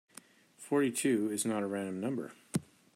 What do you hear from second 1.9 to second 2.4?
number.